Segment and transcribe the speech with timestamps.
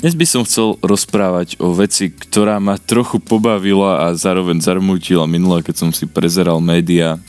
[0.00, 5.60] Dnes by som chcel rozprávať o veci, ktorá ma trochu pobavila a zároveň zarmútila minule,
[5.60, 7.20] keď som si prezeral médiá.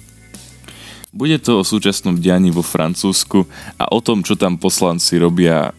[1.11, 3.43] Bude to o súčasnom dianí vo Francúzsku
[3.75, 5.75] a o tom, čo tam poslanci robia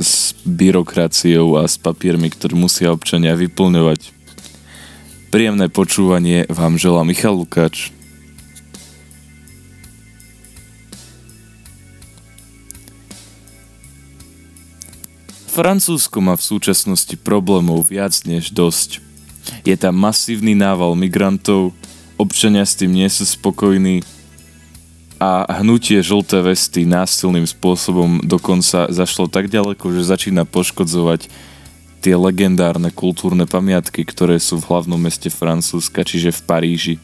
[0.00, 4.08] s byrokraciou a s papiermi, ktoré musia občania vyplňovať.
[5.28, 7.92] Príjemné počúvanie vám želá Michal Lukáč.
[15.54, 18.98] Francúzsko má v súčasnosti problémov viac než dosť.
[19.62, 21.70] Je tam masívny nával migrantov,
[22.18, 24.02] občania s tým nie sú spokojní
[25.22, 31.30] a hnutie žlté vesty násilným spôsobom dokonca zašlo tak ďaleko, že začína poškodzovať
[32.02, 36.94] tie legendárne kultúrne pamiatky, ktoré sú v hlavnom meste Francúzska, čiže v Paríži.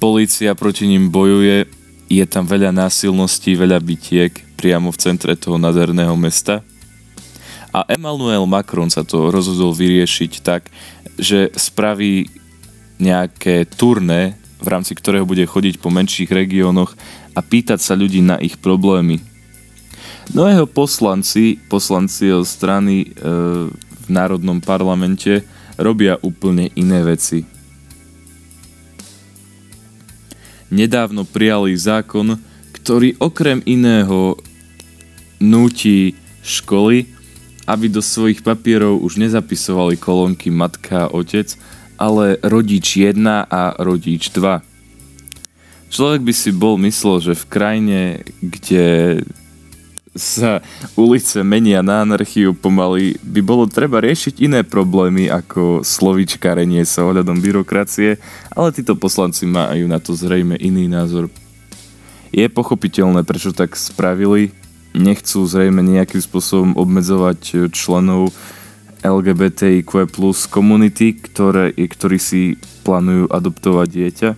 [0.00, 1.68] Polícia proti ním bojuje,
[2.08, 6.64] je tam veľa násilností, veľa bitiek priamo v centre toho nádherného mesta–
[7.72, 10.72] a Emmanuel Macron sa to rozhodol vyriešiť tak,
[11.20, 12.30] že spraví
[12.98, 16.96] nejaké turné, v rámci ktorého bude chodiť po menších regiónoch
[17.36, 19.22] a pýtať sa ľudí na ich problémy.
[20.34, 23.06] No jeho poslanci, poslanci jeho strany e,
[23.72, 25.46] v Národnom parlamente
[25.78, 27.46] robia úplne iné veci.
[30.68, 32.36] Nedávno prijali zákon,
[32.76, 34.36] ktorý okrem iného
[35.40, 36.12] núti
[36.44, 37.17] školy,
[37.68, 41.52] aby do svojich papierov už nezapisovali kolónky matka a otec,
[42.00, 44.64] ale rodič 1 a rodič 2.
[45.92, 48.00] Človek by si bol myslel, že v krajine,
[48.40, 49.20] kde
[50.16, 50.64] sa
[50.98, 57.38] ulice menia na anarchiu pomaly, by bolo treba riešiť iné problémy ako slovičkarenie sa ohľadom
[57.38, 58.18] byrokracie,
[58.52, 61.30] ale títo poslanci majú na to zrejme iný názor.
[62.34, 64.52] Je pochopiteľné, prečo tak spravili,
[64.98, 68.34] nechcú zrejme nejakým spôsobom obmedzovať e, členov
[69.06, 74.30] LGBTIQ plus komunity, ktoré, ktorí si plánujú adoptovať dieťa,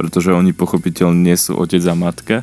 [0.00, 2.36] pretože oni pochopiteľne nie sú otec a matka.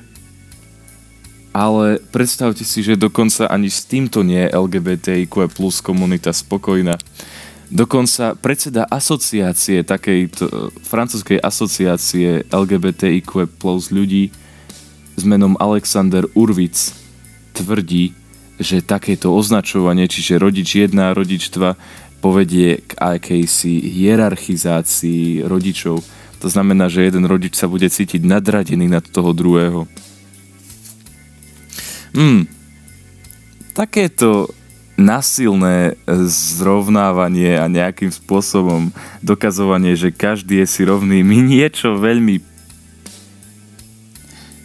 [1.51, 6.95] Ale predstavte si, že dokonca ani s týmto nie je LGBTIQ plus komunita spokojná.
[7.67, 14.31] Dokonca predseda asociácie, takejto francúzskej asociácie LGBTIQ plus ľudí
[15.15, 17.00] s menom Alexander Urvic
[17.53, 18.15] tvrdí,
[18.61, 21.75] že takéto označovanie, čiže rodič 1 a rodič 2,
[22.21, 26.05] povedie k akejsi hierarchizácii rodičov.
[26.41, 29.89] To znamená, že jeden rodič sa bude cítiť nadradený nad toho druhého.
[32.13, 32.45] Hmm.
[33.73, 34.51] Takéto
[35.01, 35.97] nasilné
[36.29, 38.93] zrovnávanie a nejakým spôsobom
[39.25, 42.50] dokazovanie, že každý je si rovný, mi niečo veľmi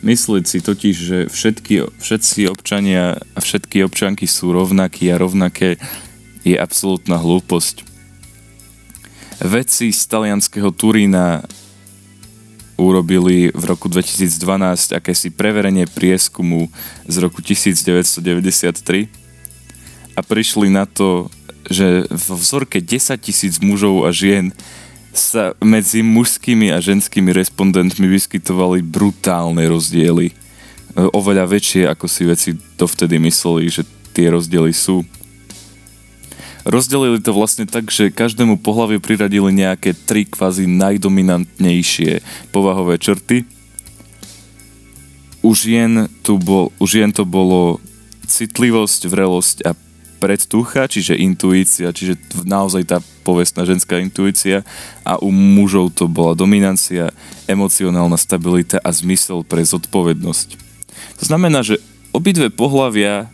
[0.06, 5.82] Myslieť si totiž, že všetky, všetci občania a všetky občanky sú rovnakí a rovnaké
[6.46, 7.82] je absolútna hlúposť.
[9.42, 11.42] Vedci z talianského Turína
[12.78, 16.70] urobili v roku 2012 akési preverenie prieskumu
[17.10, 19.10] z roku 1993
[20.14, 21.34] a prišli na to,
[21.66, 24.54] že v vzorke 10 tisíc mužov a žien
[25.16, 30.30] sa medzi mužskými a ženskými respondentmi vyskytovali brutálne rozdiely.
[30.30, 30.34] E,
[31.12, 33.82] oveľa väčšie, ako si veci dovtedy mysleli, že
[34.12, 35.04] tie rozdiely sú.
[36.66, 43.46] Rozdelili to vlastne tak, že každému pohľaviu priradili nejaké tri kvázi najdominantnejšie povahové črty.
[45.46, 47.78] U žien, tu bol, u žien to bolo
[48.26, 49.78] citlivosť, vrelosť a
[50.16, 54.64] predtucha, čiže intuícia, čiže naozaj tá povestná ženská intuícia
[55.04, 57.12] a u mužov to bola dominancia,
[57.46, 60.48] emocionálna stabilita a zmysel pre zodpovednosť.
[61.20, 61.78] To znamená, že
[62.16, 63.28] obidve pohlavia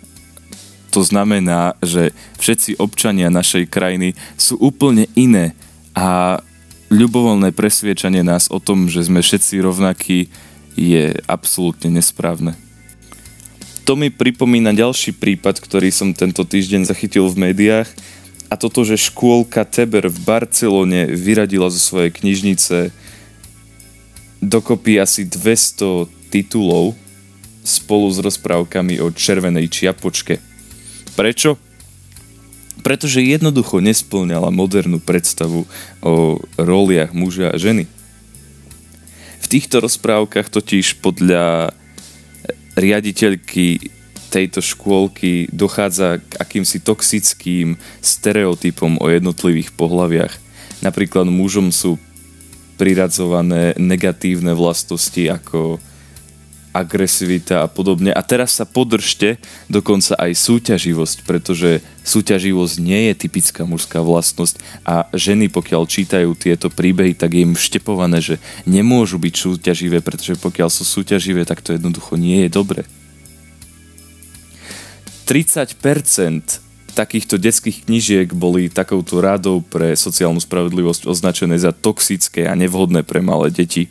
[0.93, 5.57] to znamená, že všetci občania našej krajiny sú úplne iné
[5.97, 6.37] a
[6.93, 10.29] ľubovoľné presviečanie nás o tom, že sme všetci rovnakí,
[10.77, 12.57] je absolútne nesprávne.
[13.83, 17.91] To mi pripomína ďalší prípad, ktorý som tento týždeň zachytil v médiách
[18.47, 22.95] a toto, že škôlka Teber v Barcelone vyradila zo svojej knižnice
[24.39, 26.95] dokopy asi 200 titulov
[27.67, 30.39] spolu s rozprávkami o červenej čiapočke.
[31.19, 31.59] Prečo?
[32.87, 35.67] Pretože jednoducho nesplňala modernú predstavu
[36.03, 37.91] o roliach muža a ženy.
[39.43, 41.75] V týchto rozprávkach totiž podľa
[42.77, 43.93] riaditeľky
[44.33, 50.35] tejto škôlky dochádza k akýmsi toxickým stereotypom o jednotlivých pohľaviach.
[50.81, 52.01] Napríklad mužom sú
[52.81, 55.77] priradzované negatívne vlastnosti ako
[56.73, 58.11] agresivita a podobne.
[58.11, 59.37] A teraz sa podržte
[59.69, 66.73] dokonca aj súťaživosť, pretože súťaživosť nie je typická mužská vlastnosť a ženy, pokiaľ čítajú tieto
[66.73, 71.77] príbehy, tak je im vštepované, že nemôžu byť súťaživé, pretože pokiaľ sú súťaživé, tak to
[71.77, 72.83] jednoducho nie je dobre.
[75.29, 75.79] 30%
[76.93, 83.25] takýchto detských knižiek boli takouto rádou pre sociálnu spravodlivosť označené za toxické a nevhodné pre
[83.25, 83.89] malé deti.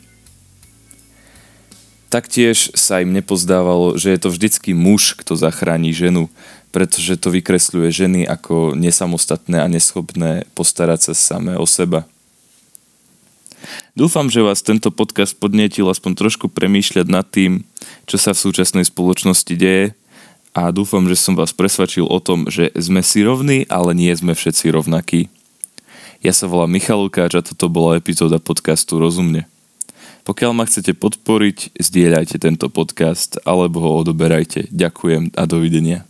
[2.12, 6.28] Taktiež sa im nepozdávalo, že je to vždycky muž, kto zachráni ženu,
[6.68, 12.04] pretože to vykresľuje ženy ako nesamostatné a neschopné postarať sa samé o seba.
[13.96, 17.64] Dúfam, že vás tento podcast podnietil aspoň trošku premýšľať nad tým,
[18.04, 19.96] čo sa v súčasnej spoločnosti deje
[20.52, 24.36] a dúfam, že som vás presvedčil o tom, že sme si rovní, ale nie sme
[24.36, 25.32] všetci rovnakí.
[26.20, 29.48] Ja sa volám Michal Lukáč a toto bola epizóda podcastu Rozumne.
[30.22, 34.70] Pokiaľ ma chcete podporiť, zdieľajte tento podcast alebo ho odoberajte.
[34.70, 36.06] Ďakujem a dovidenia.